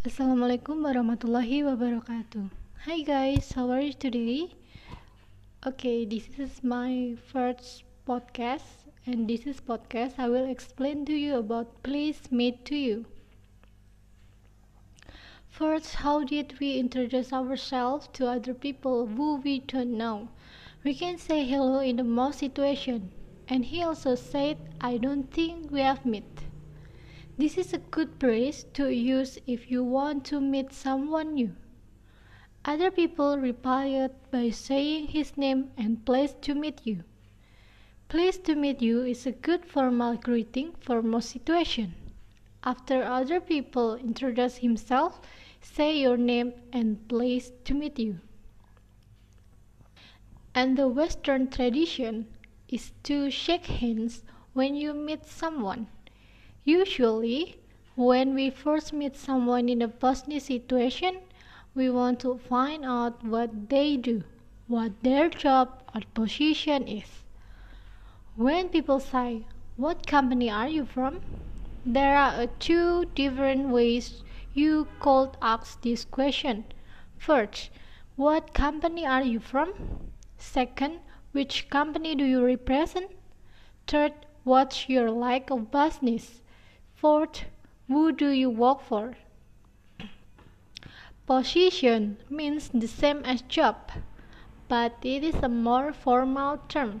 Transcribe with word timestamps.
Assalamualaikum 0.00 0.80
warahmatullahi 0.80 1.60
wabarakatuh. 1.60 2.48
Hi 2.88 3.04
guys, 3.04 3.52
how 3.52 3.68
are 3.68 3.84
you 3.84 3.92
today? 3.92 4.48
Okay, 5.60 6.08
this 6.08 6.24
is 6.40 6.64
my 6.64 7.20
first 7.28 7.84
podcast, 8.08 8.88
and 9.04 9.28
this 9.28 9.44
is 9.44 9.60
podcast 9.60 10.16
I 10.16 10.32
will 10.32 10.48
explain 10.48 11.04
to 11.04 11.12
you 11.12 11.36
about 11.36 11.84
please 11.84 12.32
meet 12.32 12.64
to 12.72 12.80
you. 12.80 13.04
First, 15.52 16.00
how 16.00 16.24
did 16.24 16.56
we 16.64 16.80
introduce 16.80 17.28
ourselves 17.28 18.08
to 18.16 18.24
other 18.24 18.56
people 18.56 19.04
who 19.04 19.36
we 19.36 19.60
don't 19.60 20.00
know? 20.00 20.32
We 20.80 20.96
can 20.96 21.20
say 21.20 21.44
hello 21.44 21.84
in 21.84 22.00
the 22.00 22.08
most 22.08 22.40
situation, 22.40 23.12
and 23.52 23.68
he 23.68 23.84
also 23.84 24.16
said, 24.16 24.56
I 24.80 24.96
don't 24.96 25.28
think 25.28 25.68
we 25.68 25.84
have 25.84 26.08
met. 26.08 26.48
This 27.40 27.56
is 27.56 27.72
a 27.72 27.78
good 27.78 28.20
phrase 28.20 28.66
to 28.74 28.90
use 28.90 29.38
if 29.46 29.70
you 29.70 29.82
want 29.82 30.26
to 30.26 30.42
meet 30.42 30.74
someone 30.74 31.32
new. 31.32 31.56
Other 32.66 32.90
people 32.90 33.38
replied 33.38 34.10
by 34.30 34.50
saying 34.50 35.06
his 35.06 35.38
name 35.38 35.70
and 35.74 36.04
pleased 36.04 36.42
to 36.42 36.54
meet 36.54 36.82
you. 36.84 37.02
Pleased 38.10 38.44
to 38.44 38.54
meet 38.54 38.82
you 38.82 39.04
is 39.04 39.24
a 39.24 39.32
good 39.32 39.64
formal 39.64 40.16
greeting 40.18 40.74
for 40.80 41.00
most 41.00 41.30
situations. 41.30 41.94
After 42.62 43.02
other 43.02 43.40
people 43.40 43.94
introduce 43.94 44.56
himself, 44.56 45.18
say 45.62 45.98
your 45.98 46.18
name 46.18 46.52
and 46.74 47.08
pleased 47.08 47.64
to 47.64 47.72
meet 47.72 47.98
you. 47.98 48.20
And 50.54 50.76
the 50.76 50.88
Western 50.88 51.48
tradition 51.48 52.26
is 52.68 52.92
to 53.04 53.30
shake 53.30 53.64
hands 53.64 54.24
when 54.52 54.74
you 54.74 54.92
meet 54.92 55.24
someone. 55.24 55.86
Usually, 56.64 57.56
when 57.96 58.34
we 58.34 58.50
first 58.50 58.92
meet 58.92 59.16
someone 59.16 59.68
in 59.68 59.82
a 59.82 59.88
business 59.88 60.44
situation, 60.44 61.20
we 61.74 61.88
want 61.90 62.20
to 62.20 62.38
find 62.38 62.84
out 62.84 63.24
what 63.24 63.68
they 63.70 63.96
do, 63.96 64.24
what 64.66 65.02
their 65.02 65.28
job 65.28 65.82
or 65.94 66.02
position 66.14 66.86
is. 66.86 67.24
When 68.36 68.68
people 68.68 69.00
say, 69.00 69.46
What 69.76 70.06
company 70.06 70.50
are 70.50 70.68
you 70.68 70.84
from? 70.84 71.20
There 71.84 72.16
are 72.16 72.42
uh, 72.42 72.46
two 72.58 73.06
different 73.14 73.70
ways 73.70 74.22
you 74.52 74.86
could 75.00 75.36
ask 75.40 75.80
this 75.80 76.04
question. 76.04 76.64
First, 77.18 77.70
what 78.16 78.52
company 78.52 79.06
are 79.06 79.22
you 79.22 79.40
from? 79.40 79.72
Second, 80.36 81.00
which 81.32 81.70
company 81.70 82.14
do 82.14 82.24
you 82.24 82.44
represent? 82.44 83.10
Third, 83.86 84.12
what's 84.44 84.88
your 84.88 85.10
like 85.10 85.50
of 85.50 85.70
business? 85.70 86.42
Fourth, 87.00 87.46
who 87.88 88.12
do 88.12 88.28
you 88.28 88.50
work 88.50 88.82
for? 88.82 89.14
Position 91.26 92.18
means 92.28 92.68
the 92.74 92.86
same 92.86 93.24
as 93.24 93.40
job, 93.40 93.76
but 94.68 94.98
it 95.02 95.24
is 95.24 95.36
a 95.36 95.48
more 95.48 95.94
formal 95.94 96.58
term. 96.68 97.00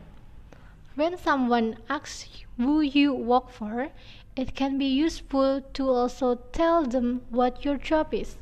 When 0.94 1.18
someone 1.18 1.76
asks 1.90 2.30
who 2.56 2.80
you 2.80 3.12
work 3.12 3.50
for, 3.50 3.90
it 4.36 4.54
can 4.54 4.78
be 4.78 4.86
useful 4.86 5.60
to 5.74 5.90
also 5.90 6.36
tell 6.50 6.86
them 6.86 7.20
what 7.28 7.62
your 7.66 7.76
job 7.76 8.14
is. 8.14 8.38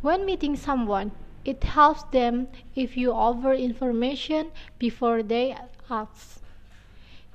When 0.00 0.24
meeting 0.24 0.56
someone, 0.56 1.12
it 1.44 1.62
helps 1.62 2.04
them 2.04 2.48
if 2.74 2.96
you 2.96 3.12
offer 3.12 3.52
information 3.52 4.50
before 4.78 5.22
they 5.22 5.54
ask. 5.90 6.40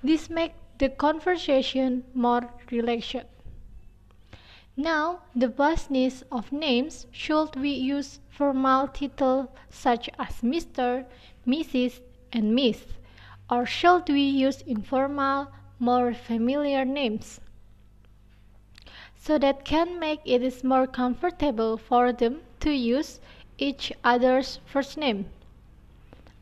This 0.03 0.31
makes 0.31 0.55
the 0.79 0.89
conversation 0.89 2.05
more 2.15 2.49
relaxed. 2.71 3.34
Now, 4.77 5.21
the 5.33 5.47
business 5.47 6.23
of 6.31 6.51
names 6.51 7.07
should 7.09 7.55
we 7.55 7.69
use 7.69 8.19
formal 8.29 8.89
titles 8.89 9.47
such 9.69 10.09
as 10.19 10.41
Mr., 10.41 11.05
Mrs., 11.47 12.01
and 12.33 12.53
Miss, 12.53 12.85
or 13.49 13.65
should 13.65 14.09
we 14.09 14.21
use 14.21 14.61
informal, 14.63 15.47
more 15.79 16.13
familiar 16.13 16.83
names? 16.83 17.39
So 19.15 19.37
that 19.37 19.63
can 19.63 19.97
make 19.97 20.19
it 20.25 20.63
more 20.63 20.87
comfortable 20.87 21.77
for 21.77 22.11
them 22.11 22.41
to 22.59 22.71
use 22.71 23.21
each 23.57 23.93
other's 24.03 24.59
first 24.65 24.97
name. 24.97 25.27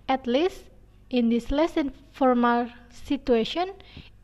At 0.09 0.25
least 0.25 0.63
in 1.11 1.29
this 1.29 1.51
less 1.51 1.77
informal 1.77 2.69
situation, 2.89 3.73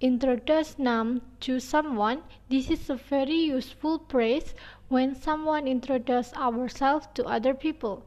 introduce 0.01 0.79
nam 0.79 1.21
to 1.41 1.59
someone. 1.59 2.21
This 2.49 2.69
is 2.69 2.89
a 2.89 2.95
very 2.95 3.35
useful 3.35 4.05
phrase 4.07 4.55
when 4.87 5.13
someone 5.13 5.67
introduces 5.67 6.33
ourselves 6.33 7.07
to 7.15 7.25
other 7.25 7.53
people. 7.53 8.05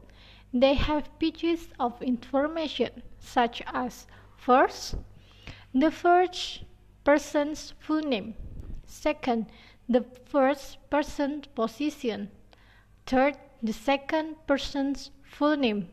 They 0.53 0.73
have 0.73 1.17
pieces 1.19 1.69
of 1.79 2.01
information 2.01 3.03
such 3.19 3.61
as 3.67 4.07
first, 4.37 4.95
the 5.73 5.91
first 5.91 6.63
person's 7.03 7.73
full 7.79 8.01
name. 8.01 8.35
Second, 8.85 9.47
the 9.87 10.05
first 10.25 10.77
person's 10.89 11.47
position. 11.47 12.29
Third, 13.05 13.37
the 13.61 13.73
second 13.73 14.35
person's 14.47 15.11
full 15.23 15.57
name. 15.57 15.89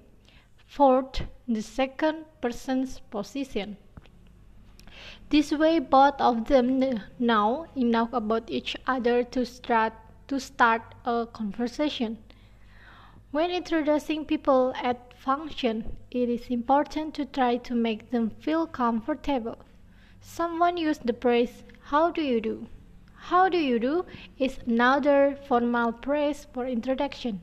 Fourth, 0.67 1.23
the 1.49 1.63
second 1.63 2.25
person's 2.41 3.01
position. 3.11 3.77
This 5.31 5.53
way, 5.53 5.79
both 5.79 6.21
of 6.21 6.47
them 6.47 7.01
know 7.19 7.67
enough 7.77 8.13
about 8.13 8.51
each 8.51 8.77
other 8.87 9.23
to 9.25 9.47
start 9.47 9.93
to 10.29 10.39
start 10.39 10.83
a 11.05 11.27
conversation. 11.33 12.19
When 13.31 13.51
introducing 13.51 14.25
people 14.25 14.73
at 14.77 15.15
function, 15.19 15.97
it 16.11 16.29
is 16.29 16.49
important 16.49 17.15
to 17.15 17.25
try 17.25 17.57
to 17.59 17.75
make 17.75 18.11
them 18.11 18.31
feel 18.31 18.67
comfortable. 18.67 19.59
Someone 20.21 20.77
used 20.77 21.07
the 21.07 21.13
phrase 21.13 21.65
"How 21.93 22.11
do 22.11 22.23
you 22.23 22.41
do?" 22.41 22.67
How 23.15 23.49
do 23.49 23.59
you 23.59 23.79
do 23.79 24.05
is 24.39 24.59
another 24.67 25.39
formal 25.47 25.93
phrase 26.03 26.47
for 26.53 26.67
introduction, 26.67 27.43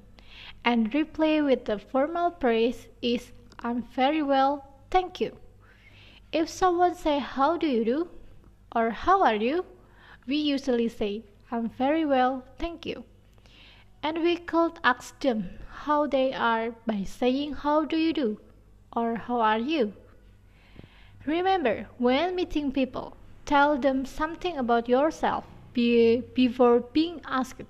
and 0.65 0.93
reply 0.93 1.41
with 1.41 1.65
the 1.65 1.79
formal 1.79 2.31
phrase 2.39 2.87
is 3.01 3.31
"I'm 3.59 3.83
very 3.83 4.21
well, 4.21 4.65
thank 4.91 5.21
you." 5.21 5.37
If 6.33 6.49
someone 6.49 6.93
say 6.93 7.19
how 7.19 7.55
do 7.55 7.67
you 7.67 7.85
do 7.85 8.09
or 8.75 8.89
how 8.89 9.23
are 9.23 9.35
you, 9.35 9.65
we 10.27 10.35
usually 10.35 10.89
say 10.89 11.23
I'm 11.49 11.69
very 11.69 12.05
well, 12.05 12.43
thank 12.59 12.85
you. 12.85 13.05
And 14.03 14.21
we 14.21 14.35
could 14.35 14.77
ask 14.83 15.17
them 15.21 15.49
how 15.69 16.05
they 16.05 16.33
are 16.33 16.71
by 16.85 17.05
saying 17.05 17.53
how 17.53 17.85
do 17.85 17.95
you 17.95 18.11
do 18.11 18.41
or 18.93 19.15
how 19.15 19.39
are 19.39 19.57
you. 19.57 19.93
Remember, 21.25 21.87
when 21.97 22.35
meeting 22.35 22.73
people, 22.73 23.15
tell 23.45 23.77
them 23.77 24.05
something 24.05 24.57
about 24.57 24.89
yourself 24.89 25.45
before 25.73 26.81
being 26.81 27.21
asked. 27.25 27.63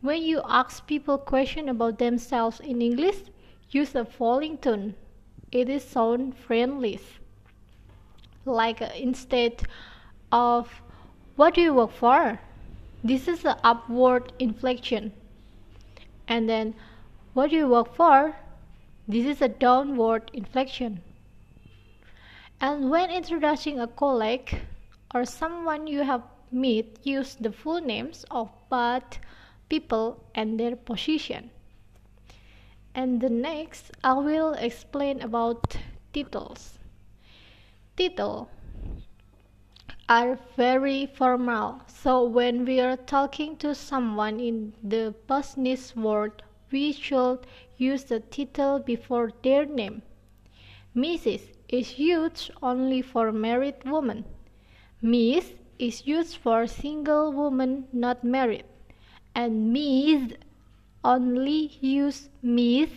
When 0.00 0.22
you 0.22 0.40
ask 0.48 0.86
people 0.86 1.18
question 1.18 1.68
about 1.68 1.98
themselves 1.98 2.58
in 2.60 2.80
English, 2.80 3.18
use 3.70 3.94
a 3.94 4.06
falling 4.06 4.56
tone. 4.56 4.94
It 5.52 5.68
is 5.68 5.84
sound 5.84 6.36
friendly 6.36 7.00
like 8.46 8.80
uh, 8.80 8.88
instead 8.96 9.62
of 10.32 10.80
what 11.36 11.54
do 11.54 11.60
you 11.60 11.74
work 11.74 11.92
for? 11.92 12.40
This 13.04 13.28
is 13.28 13.42
the 13.42 13.58
upward 13.62 14.32
inflection. 14.38 15.12
And 16.28 16.48
then 16.48 16.74
what 17.34 17.50
do 17.50 17.56
you 17.56 17.68
work 17.68 17.94
for? 17.94 18.34
This 19.06 19.26
is 19.26 19.42
a 19.42 19.48
downward 19.48 20.30
inflection. 20.32 21.02
And 22.60 22.90
when 22.90 23.10
introducing 23.10 23.78
a 23.78 23.86
colleague 23.86 24.60
or 25.14 25.24
someone 25.24 25.86
you 25.86 26.02
have 26.02 26.22
met 26.50 27.06
use 27.06 27.36
the 27.38 27.52
full 27.52 27.80
names 27.80 28.24
of 28.30 28.48
both 28.70 29.18
people 29.68 30.24
and 30.34 30.58
their 30.58 30.74
position. 30.74 31.50
And 32.94 33.20
the 33.20 33.28
next 33.28 33.90
i 34.02 34.14
will 34.14 34.54
explain 34.54 35.20
about 35.20 35.76
titles 36.14 36.75
title 37.96 38.48
are 40.08 40.38
very 40.56 41.06
formal. 41.06 41.80
So 41.86 42.24
when 42.24 42.64
we 42.64 42.80
are 42.80 42.96
talking 42.96 43.56
to 43.56 43.74
someone 43.74 44.38
in 44.38 44.74
the 44.82 45.14
business 45.26 45.96
world, 45.96 46.42
we 46.70 46.92
should 46.92 47.46
use 47.76 48.04
the 48.04 48.20
title 48.20 48.78
before 48.78 49.32
their 49.42 49.64
name. 49.64 50.02
Mrs. 50.94 51.42
is 51.68 51.98
used 51.98 52.50
only 52.62 53.02
for 53.02 53.32
married 53.32 53.84
women. 53.84 54.24
Miss 55.02 55.52
is 55.78 56.06
used 56.06 56.36
for 56.36 56.66
single 56.66 57.32
women 57.32 57.88
not 57.92 58.22
married. 58.22 58.64
And 59.34 59.72
Miss 59.72 60.32
only 61.04 61.72
use 61.80 62.28
Miss 62.42 62.90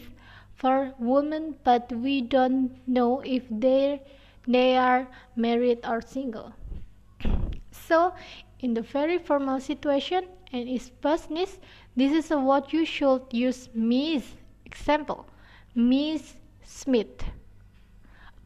for 0.53 0.93
women 0.99 1.55
but 1.63 1.91
we 1.91 2.21
don't 2.21 2.71
know 2.87 3.21
if 3.21 3.43
they're 3.49 3.99
they 4.49 4.75
are 4.75 5.07
married 5.35 5.79
or 5.87 6.01
single. 6.01 6.53
so, 7.71 8.13
in 8.59 8.73
the 8.73 8.81
very 8.81 9.17
formal 9.17 9.59
situation 9.61 10.27
and 10.51 10.67
its 10.67 10.89
business, 10.89 11.59
This 11.95 12.11
is 12.13 12.31
word 12.31 12.73
you 12.73 12.85
should 12.85 13.23
use 13.31 13.69
Miss. 13.73 14.35
Example, 14.65 15.27
Miss 15.75 16.35
Smith. 16.63 17.23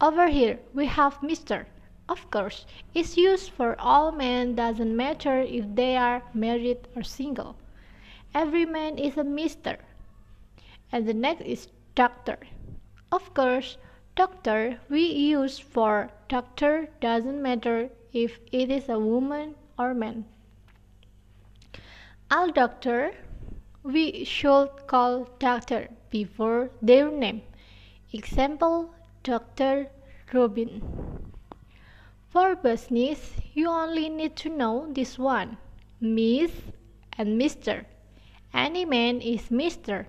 Over 0.01 0.27
here 0.27 0.59
we 0.73 0.85
have 0.87 1.21
Mr. 1.21 1.65
Of 2.09 2.29
course, 2.31 2.65
it's 2.93 3.15
used 3.17 3.51
for 3.51 3.79
all 3.79 4.11
men 4.11 4.55
doesn't 4.55 4.95
matter 4.95 5.39
if 5.39 5.65
they 5.75 5.95
are 5.95 6.21
married 6.33 6.87
or 6.95 7.03
single. 7.03 7.55
Every 8.33 8.65
man 8.65 8.97
is 8.97 9.17
a 9.17 9.23
mister. 9.23 9.77
And 10.91 11.07
the 11.07 11.13
next 11.13 11.43
is 11.43 11.67
doctor. 11.95 12.39
Of 13.11 13.33
course, 13.33 13.77
doctor 14.15 14.79
we 14.89 15.01
use 15.01 15.57
for 15.57 16.11
doctor 16.29 16.87
doesn't 17.01 17.41
matter 17.41 17.89
if 18.11 18.39
it 18.51 18.69
is 18.69 18.87
a 18.87 18.99
woman 18.99 19.55
or 19.77 19.95
man. 19.95 20.23
All 22.29 22.51
doctor 22.51 23.15
we 23.81 24.23
should 24.23 24.69
call 24.85 25.27
doctor 25.39 25.89
before 26.11 26.69
their 26.81 27.09
name. 27.09 27.41
Example 28.11 28.93
Dr. 29.23 29.87
Robin. 30.31 30.81
For 32.29 32.55
business, 32.55 33.33
you 33.53 33.67
only 33.67 34.09
need 34.09 34.35
to 34.37 34.49
know 34.49 34.87
this 34.91 35.17
one 35.17 35.57
Miss 35.99 36.51
and 37.17 37.41
Mr. 37.41 37.85
Any 38.53 38.85
man 38.85 39.21
is 39.21 39.49
Mr. 39.49 40.05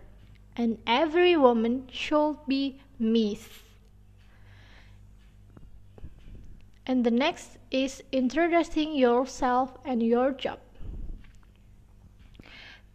and 0.56 0.78
every 0.86 1.36
woman 1.36 1.88
should 1.90 2.36
be 2.46 2.80
Miss. 2.98 3.63
And 6.86 7.04
the 7.04 7.10
next 7.10 7.58
is 7.70 8.02
introducing 8.12 8.94
yourself 8.94 9.76
and 9.84 10.02
your 10.02 10.32
job. 10.32 10.58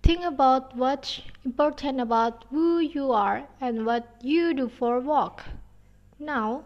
Think 0.04 0.24
about 0.24 0.76
what's 0.76 1.22
important 1.44 2.00
about 2.00 2.46
who 2.50 2.80
you 2.80 3.12
are 3.12 3.48
and 3.60 3.86
what 3.86 4.08
you 4.22 4.54
do 4.54 4.70
for 4.70 5.00
work. 5.00 5.44
Now, 6.20 6.64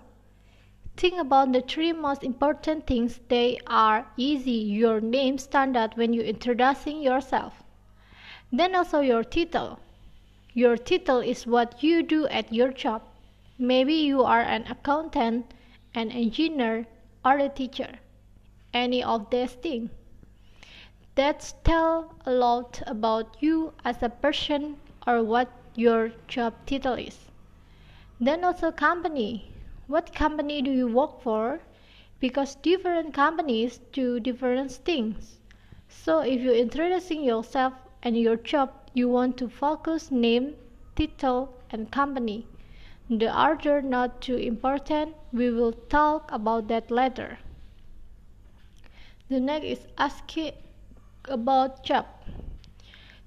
think 0.97 1.19
about 1.19 1.51
the 1.51 1.61
three 1.61 1.93
most 1.93 2.23
important 2.23 2.87
things. 2.87 3.19
They 3.29 3.57
are 3.67 4.05
easy, 4.17 4.51
your 4.51 4.99
name 5.01 5.37
standard 5.37 5.95
when 5.95 6.13
you're 6.13 6.25
introducing 6.25 7.01
yourself. 7.01 7.63
Then 8.51 8.75
also 8.75 8.99
your 8.99 9.23
title. 9.23 9.79
Your 10.53 10.77
title 10.77 11.19
is 11.19 11.47
what 11.47 11.81
you 11.81 12.03
do 12.03 12.27
at 12.27 12.53
your 12.53 12.71
job. 12.71 13.01
Maybe 13.57 13.93
you 13.93 14.23
are 14.23 14.41
an 14.41 14.65
accountant, 14.67 15.53
an 15.95 16.11
engineer, 16.11 16.85
or 17.25 17.37
a 17.37 17.49
teacher. 17.49 17.99
Any 18.73 19.03
of 19.03 19.29
these 19.29 19.53
things. 19.53 19.89
That 21.15 21.53
tell 21.63 22.15
a 22.25 22.31
lot 22.31 22.81
about 22.87 23.37
you 23.39 23.73
as 23.85 24.01
a 24.01 24.09
person 24.09 24.77
or 25.05 25.23
what 25.23 25.51
your 25.75 26.11
job 26.27 26.53
title 26.65 26.93
is. 26.93 27.29
Then 28.19 28.43
also 28.43 28.71
company. 28.71 29.51
What 29.87 30.13
company 30.15 30.61
do 30.61 30.71
you 30.71 30.87
work 30.87 31.21
for? 31.21 31.59
Because 32.19 32.55
different 32.55 33.13
companies 33.13 33.79
do 33.91 34.19
different 34.19 34.71
things. 34.71 35.39
So 35.87 36.19
if 36.19 36.41
you're 36.41 36.55
introducing 36.55 37.23
yourself 37.23 37.73
and 38.01 38.17
your 38.17 38.37
job, 38.37 38.71
you 38.93 39.09
want 39.09 39.37
to 39.37 39.49
focus 39.49 40.11
name, 40.11 40.55
title, 40.95 41.53
and 41.69 41.91
company. 41.91 42.47
The 43.15 43.27
other 43.27 43.79
not 43.79 44.21
too 44.21 44.37
important, 44.37 45.15
we 45.31 45.51
will 45.51 45.71
talk 45.71 46.31
about 46.31 46.67
that 46.69 46.89
later. 46.89 47.37
The 49.29 49.39
next 49.39 49.65
is 49.65 49.87
asking 49.99 50.53
about 51.25 51.83
job. 51.83 52.07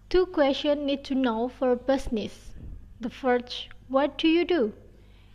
Two 0.08 0.26
questions 0.26 0.84
need 0.84 1.04
to 1.04 1.14
know 1.14 1.48
for 1.48 1.76
business. 1.76 2.52
The 3.00 3.10
first, 3.10 3.68
what 3.86 4.18
do 4.18 4.26
you 4.26 4.44
do? 4.44 4.72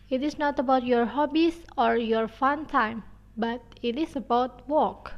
It 0.10 0.22
is 0.22 0.38
not 0.38 0.60
about 0.60 0.84
your 0.84 1.06
hobbies 1.06 1.64
or 1.78 1.96
your 1.96 2.28
fun 2.28 2.66
time, 2.66 3.04
but 3.38 3.62
it 3.82 3.98
is 3.98 4.18
about 4.18 4.68
work. 4.68 5.14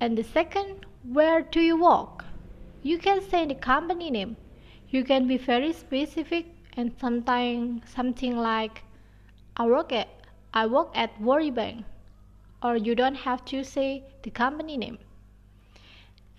And 0.00 0.16
the 0.16 0.24
second, 0.24 0.86
where 1.02 1.42
do 1.42 1.60
you 1.60 1.76
work? 1.76 2.24
You 2.82 2.96
can 2.96 3.20
say 3.20 3.44
the 3.44 3.54
company 3.54 4.10
name. 4.10 4.38
You 4.88 5.04
can 5.04 5.28
be 5.28 5.36
very 5.36 5.74
specific 5.74 6.53
and 6.76 6.92
sometimes 6.98 7.88
something 7.90 8.36
like 8.36 8.84
I 9.56 9.66
work 9.66 9.92
at 9.92 10.08
I 10.54 10.66
work 10.66 10.90
at 10.94 11.20
World 11.20 11.54
Bank 11.54 11.84
or 12.62 12.76
you 12.76 12.94
don't 12.94 13.16
have 13.16 13.44
to 13.46 13.64
say 13.64 14.04
the 14.22 14.30
company 14.30 14.76
name. 14.76 14.98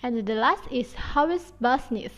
And 0.02 0.26
the 0.26 0.36
last 0.36 0.72
is 0.72 0.94
how 0.94 1.30
is 1.30 1.52
business? 1.60 2.14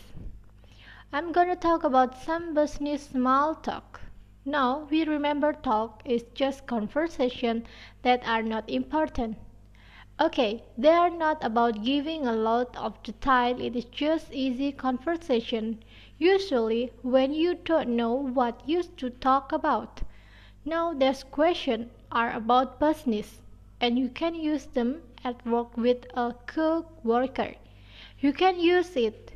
I'm 1.12 1.32
gonna 1.32 1.56
talk 1.56 1.84
about 1.84 2.14
some 2.16 2.54
business 2.54 3.08
small 3.10 3.54
talk. 3.56 4.00
Now 4.44 4.86
we 4.90 5.04
remember 5.04 5.52
talk 5.52 6.00
is 6.04 6.24
just 6.34 6.66
conversation 6.66 7.66
that 8.02 8.26
are 8.26 8.42
not 8.42 8.70
important. 8.70 9.36
Okay, 10.20 10.64
they 10.76 10.90
are 10.90 11.10
not 11.10 11.44
about 11.44 11.84
giving 11.84 12.26
a 12.26 12.32
lot 12.32 12.76
of 12.76 13.02
detail, 13.02 13.60
it 13.60 13.76
is 13.76 13.84
just 13.86 14.32
easy 14.32 14.72
conversation, 14.72 15.82
usually 16.18 16.92
when 17.02 17.32
you 17.32 17.54
don't 17.54 17.88
know 17.88 18.12
what 18.12 18.68
you 18.68 18.82
to 18.82 19.08
talk 19.08 19.52
about. 19.52 20.02
Now 20.64 20.92
these 20.92 21.24
questions 21.24 21.90
are 22.12 22.32
about 22.32 22.80
business 22.80 23.40
and 23.80 23.98
you 23.98 24.08
can 24.08 24.34
use 24.34 24.66
them 24.66 25.02
at 25.24 25.46
work 25.46 25.76
with 25.76 26.04
a 26.14 26.34
co-worker. 26.46 27.54
You 28.20 28.32
can 28.32 28.58
use 28.58 28.96
it 28.96 29.32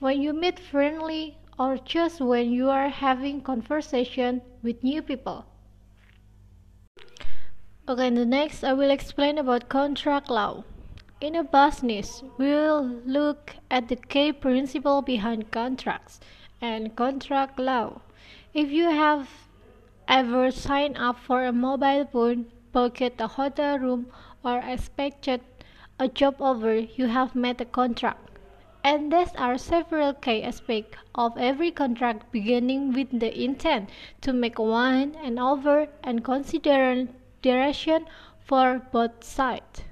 when 0.00 0.20
you 0.20 0.32
meet 0.32 0.58
friendly 0.58 1.38
or 1.58 1.78
just 1.78 2.20
when 2.20 2.50
you 2.50 2.68
are 2.68 2.88
having 2.88 3.40
conversation 3.40 4.42
with 4.62 4.82
new 4.82 5.02
people. 5.02 5.46
Okay, 7.88 8.10
the 8.10 8.24
next 8.24 8.64
I 8.64 8.72
will 8.72 8.90
explain 8.90 9.38
about 9.38 9.68
contract 9.68 10.30
law. 10.30 10.64
In 11.22 11.36
a 11.36 11.44
business, 11.44 12.24
we'll 12.36 12.82
look 12.82 13.54
at 13.70 13.86
the 13.86 13.94
key 13.94 14.32
principle 14.32 15.02
behind 15.02 15.52
contracts 15.52 16.18
and 16.60 16.96
contract 16.96 17.60
law. 17.60 18.00
If 18.52 18.72
you 18.72 18.90
have 18.90 19.28
ever 20.08 20.50
signed 20.50 20.98
up 20.98 21.20
for 21.20 21.44
a 21.44 21.52
mobile 21.52 22.06
phone, 22.06 22.46
booked 22.72 23.20
a 23.20 23.28
hotel 23.28 23.78
room, 23.78 24.06
or 24.44 24.58
expected 24.66 25.42
a 25.96 26.08
job 26.08 26.42
offer, 26.42 26.74
you 26.74 27.06
have 27.06 27.36
made 27.36 27.60
a 27.60 27.66
contract. 27.66 28.28
And 28.82 29.12
there 29.12 29.30
are 29.38 29.58
several 29.58 30.14
key 30.14 30.42
aspects 30.42 30.98
of 31.14 31.38
every 31.38 31.70
contract 31.70 32.32
beginning 32.32 32.94
with 32.94 33.20
the 33.20 33.30
intent 33.40 33.90
to 34.22 34.32
make 34.32 34.58
one 34.58 35.14
and 35.22 35.38
offer 35.38 35.86
and 36.02 36.24
consideration 36.24 37.14
direction 37.42 38.06
for 38.40 38.82
both 38.90 39.22
sides. 39.22 39.84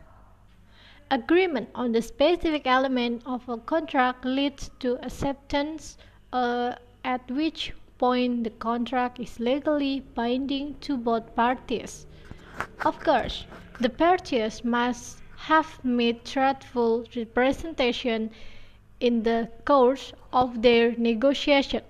Agreement 1.13 1.69
on 1.75 1.91
the 1.91 2.03
specific 2.03 2.69
element 2.69 3.23
of 3.27 3.49
a 3.49 3.59
contract 3.59 4.25
leads 4.25 4.71
to 4.79 4.97
acceptance, 5.05 5.99
uh, 6.33 6.77
at 7.05 7.29
which 7.29 7.73
point 7.99 8.45
the 8.45 8.51
contract 8.51 9.19
is 9.19 9.41
legally 9.41 10.01
binding 10.15 10.77
to 10.81 10.97
both 10.97 11.35
parties. 11.35 12.07
Of 12.85 13.01
course, 13.01 13.45
the 13.81 13.89
parties 13.89 14.63
must 14.65 15.19
have 15.37 15.85
made 15.85 16.25
truthful 16.25 17.05
representation 17.17 18.31
in 19.01 19.25
the 19.25 19.49
course 19.65 20.13
of 20.33 20.63
their 20.63 20.93
negotiation. 20.97 21.83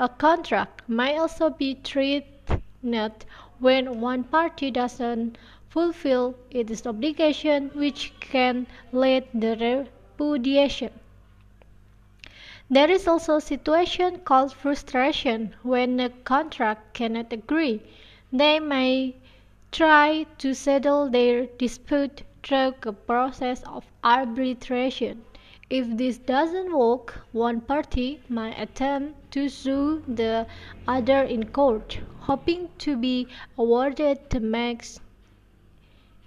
A 0.00 0.08
contract 0.08 0.88
may 0.88 1.18
also 1.18 1.50
be 1.50 1.74
threatened 1.84 3.26
when 3.58 4.00
one 4.00 4.24
party 4.24 4.70
doesn't 4.70 5.36
fulfill 5.74 6.36
its 6.52 6.86
obligation, 6.86 7.68
which 7.74 8.12
can 8.20 8.64
lead 8.92 9.24
to 9.40 9.56
repudiation. 9.56 10.92
There 12.70 12.90
is 12.90 13.08
also 13.08 13.36
a 13.36 13.40
situation 13.40 14.20
called 14.20 14.52
frustration 14.54 15.54
when 15.62 15.98
a 16.00 16.10
contract 16.10 16.94
cannot 16.94 17.32
agree. 17.32 17.82
They 18.32 18.60
may 18.60 19.16
try 19.72 20.26
to 20.38 20.54
settle 20.54 21.10
their 21.10 21.46
dispute 21.46 22.22
through 22.42 22.74
a 22.84 22.92
process 22.92 23.62
of 23.64 23.84
arbitration. 24.04 25.24
If 25.68 25.96
this 25.96 26.18
doesn't 26.18 26.72
work, 26.72 27.22
one 27.32 27.60
party 27.60 28.20
might 28.28 28.58
attempt 28.60 29.32
to 29.32 29.48
sue 29.48 30.04
the 30.06 30.46
other 30.86 31.22
in 31.24 31.48
court, 31.50 31.98
hoping 32.20 32.68
to 32.78 32.96
be 32.96 33.26
awarded 33.58 34.30
the 34.30 34.40
max 34.40 35.00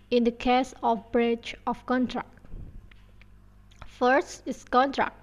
in 0.09 0.23
the 0.23 0.31
case 0.31 0.73
of 0.81 1.11
breach 1.11 1.55
of 1.65 1.85
contract. 1.85 2.29
First 3.85 4.43
is 4.45 4.63
contract. 4.63 5.15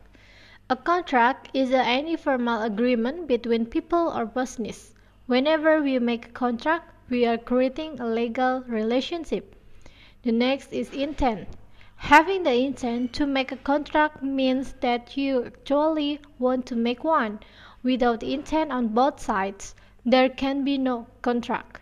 A 0.68 0.76
contract 0.76 1.48
is 1.54 1.70
any 1.72 2.16
formal 2.16 2.62
agreement 2.62 3.28
between 3.28 3.66
people 3.66 4.08
or 4.08 4.26
business. 4.26 4.94
Whenever 5.26 5.82
we 5.82 5.98
make 5.98 6.26
a 6.26 6.32
contract, 6.32 6.90
we 7.08 7.26
are 7.26 7.38
creating 7.38 8.00
a 8.00 8.06
legal 8.06 8.62
relationship. 8.62 9.54
The 10.22 10.32
next 10.32 10.72
is 10.72 10.92
intent. 10.92 11.48
Having 11.96 12.42
the 12.42 12.54
intent 12.54 13.12
to 13.14 13.26
make 13.26 13.52
a 13.52 13.56
contract 13.56 14.22
means 14.22 14.74
that 14.80 15.16
you 15.16 15.44
actually 15.44 16.20
want 16.38 16.66
to 16.66 16.76
make 16.76 17.04
one. 17.04 17.40
Without 17.82 18.22
intent 18.22 18.72
on 18.72 18.88
both 18.88 19.20
sides, 19.20 19.74
there 20.04 20.28
can 20.28 20.64
be 20.64 20.76
no 20.78 21.06
contract. 21.22 21.80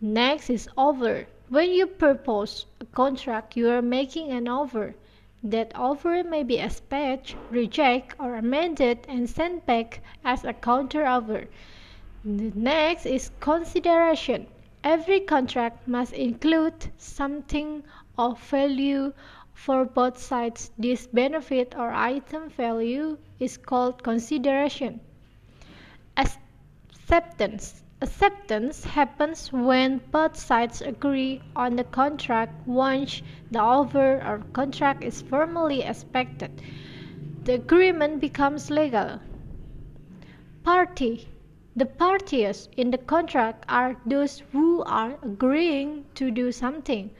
Next 0.00 0.50
is 0.50 0.68
offer. 0.76 1.26
When 1.48 1.70
you 1.70 1.86
propose 1.86 2.66
a 2.80 2.86
contract, 2.86 3.56
you 3.56 3.68
are 3.70 3.82
making 3.82 4.30
an 4.30 4.48
offer. 4.48 4.94
That 5.42 5.72
offer 5.74 6.24
may 6.24 6.42
be 6.42 6.58
accepted, 6.58 7.34
rejected, 7.50 8.16
or 8.18 8.36
amended 8.36 9.04
and 9.08 9.28
sent 9.28 9.66
back 9.66 10.00
as 10.24 10.44
a 10.44 10.54
counter 10.54 11.06
offer. 11.06 11.46
The 12.24 12.50
next 12.54 13.06
is 13.06 13.30
consideration. 13.40 14.46
Every 14.82 15.20
contract 15.20 15.86
must 15.86 16.14
include 16.14 16.90
something 16.96 17.84
of 18.16 18.40
value 18.40 19.12
for 19.54 19.84
both 19.84 20.18
sides, 20.18 20.72
this 20.76 21.06
benefit 21.06 21.76
or 21.78 21.92
item 21.92 22.50
value 22.50 23.16
is 23.38 23.56
called 23.56 24.02
consideration. 24.02 25.00
Acceptance. 26.16 27.83
Acceptance 28.04 28.84
happens 28.84 29.50
when 29.50 30.02
both 30.12 30.36
sides 30.36 30.82
agree 30.82 31.40
on 31.56 31.76
the 31.76 31.84
contract 31.84 32.68
once 32.68 33.22
the 33.50 33.58
offer 33.58 34.22
or 34.22 34.42
contract 34.52 35.02
is 35.02 35.22
formally 35.22 35.82
accepted. 35.82 36.50
The 37.44 37.54
agreement 37.54 38.20
becomes 38.20 38.70
legal. 38.70 39.20
Party. 40.64 41.28
The 41.74 41.86
parties 41.86 42.68
in 42.76 42.90
the 42.90 42.98
contract 42.98 43.64
are 43.70 43.96
those 44.04 44.40
who 44.52 44.82
are 44.82 45.18
agreeing 45.22 46.04
to 46.16 46.30
do 46.30 46.52
something. 46.52 47.10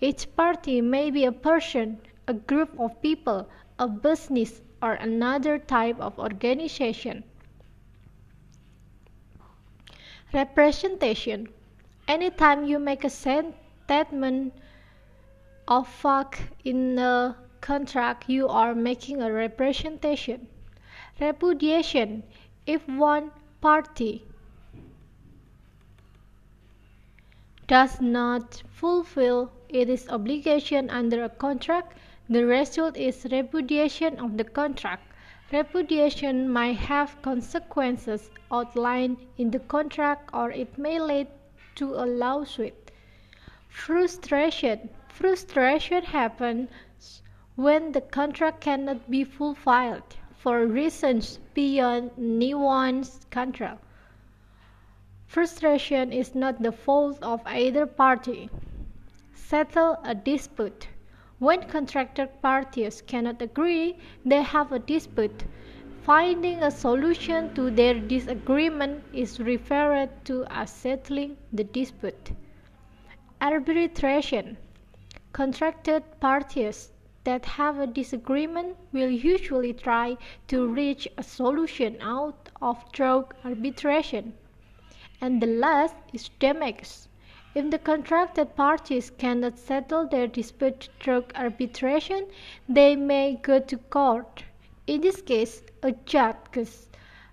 Each 0.00 0.26
party 0.34 0.80
may 0.80 1.12
be 1.12 1.24
a 1.24 1.30
person, 1.30 2.00
a 2.26 2.34
group 2.34 2.70
of 2.80 3.00
people, 3.00 3.48
a 3.78 3.86
business, 3.86 4.60
or 4.82 4.94
another 4.94 5.60
type 5.60 6.00
of 6.00 6.18
organization. 6.18 7.22
Representation 10.32 11.48
Anytime 12.08 12.64
you 12.64 12.78
make 12.78 13.04
a 13.04 13.10
statement 13.10 14.54
of 15.68 15.86
fact 15.86 16.40
in 16.64 16.98
a 16.98 17.36
contract, 17.60 18.28
you 18.28 18.48
are 18.48 18.74
making 18.74 19.20
a 19.20 19.30
representation. 19.30 20.48
Repudiation 21.20 22.22
If 22.66 22.88
one 22.88 23.30
party 23.60 24.24
does 27.66 28.00
not 28.00 28.62
fulfill 28.70 29.52
its 29.68 30.08
obligation 30.08 30.88
under 30.90 31.24
a 31.24 31.28
contract, 31.28 31.96
the 32.28 32.46
result 32.46 32.96
is 32.96 33.26
repudiation 33.30 34.18
of 34.18 34.38
the 34.38 34.44
contract. 34.44 35.11
Repudiation 35.52 36.48
might 36.48 36.78
have 36.78 37.20
consequences 37.20 38.30
outlined 38.50 39.18
in 39.36 39.50
the 39.50 39.58
contract 39.58 40.30
or 40.32 40.50
it 40.50 40.78
may 40.78 40.98
lead 40.98 41.28
to 41.74 41.94
a 41.94 42.06
lawsuit. 42.06 42.90
Frustration. 43.68 44.88
Frustration 45.08 46.04
happens 46.04 46.70
when 47.56 47.92
the 47.92 48.00
contract 48.00 48.62
cannot 48.62 49.10
be 49.10 49.24
fulfilled 49.24 50.16
for 50.38 50.66
reasons 50.66 51.38
beyond 51.52 52.12
anyone's 52.16 53.20
control. 53.28 53.78
Frustration 55.26 56.14
is 56.14 56.34
not 56.34 56.62
the 56.62 56.72
fault 56.72 57.18
of 57.22 57.42
either 57.44 57.84
party. 57.84 58.48
Settle 59.34 59.98
a 60.02 60.14
dispute. 60.14 60.88
When 61.42 61.64
contracted 61.68 62.40
parties 62.40 63.02
cannot 63.02 63.42
agree, 63.42 63.98
they 64.24 64.42
have 64.42 64.70
a 64.70 64.78
dispute. 64.78 65.42
Finding 66.04 66.62
a 66.62 66.70
solution 66.70 67.52
to 67.56 67.68
their 67.68 67.98
disagreement 67.98 69.02
is 69.12 69.40
referred 69.40 70.24
to 70.26 70.46
as 70.50 70.70
settling 70.70 71.36
the 71.52 71.64
dispute. 71.64 72.30
Arbitration. 73.40 74.56
Contracted 75.32 76.04
parties 76.20 76.92
that 77.24 77.44
have 77.44 77.80
a 77.80 77.88
disagreement 77.88 78.76
will 78.92 79.10
usually 79.10 79.72
try 79.72 80.16
to 80.46 80.68
reach 80.68 81.08
a 81.18 81.24
solution 81.24 82.00
out 82.00 82.50
of 82.62 82.84
through 82.94 83.26
arbitration 83.44 84.34
and 85.20 85.42
the 85.42 85.48
last 85.48 85.96
is 86.12 86.28
damages. 86.38 87.08
If 87.54 87.70
the 87.70 87.78
contracted 87.78 88.56
parties 88.56 89.10
cannot 89.10 89.58
settle 89.58 90.06
their 90.06 90.26
dispute 90.26 90.88
through 91.00 91.24
arbitration, 91.34 92.28
they 92.68 92.96
may 92.96 93.36
go 93.36 93.60
to 93.60 93.76
court. 93.78 94.44
In 94.86 95.00
this 95.00 95.22
case, 95.22 95.62
a 95.82 95.92
judge 95.92 96.36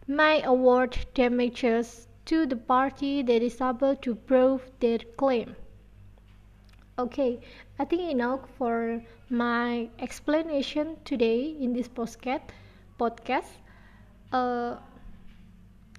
may 0.07 0.43
award 0.43 0.97
damages 1.13 2.07
to 2.25 2.45
the 2.45 2.55
party 2.55 3.21
that 3.23 3.41
is 3.41 3.61
able 3.61 3.95
to 3.95 4.15
prove 4.15 4.69
their 4.79 4.99
claim. 5.17 5.55
Okay, 6.97 7.39
I 7.79 7.85
think 7.85 8.01
enough 8.11 8.49
for 8.57 9.01
my 9.29 9.89
explanation 9.99 10.97
today 11.05 11.55
in 11.59 11.73
this 11.73 11.87
podcast. 11.87 12.49
Podcast. 12.99 13.51
Uh, 14.31 14.77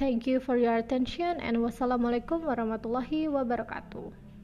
Thank 0.00 0.24
you 0.26 0.40
for 0.40 0.56
your 0.56 0.80
attention 0.80 1.36
and 1.44 1.60
wassalamualaikum 1.60 2.48
warahmatullahi 2.48 3.28
wabarakatuh. 3.28 4.19